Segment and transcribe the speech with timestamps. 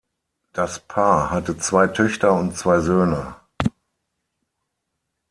[0.53, 3.35] Das Paar hatte zwei Töchter und zwei Söhne.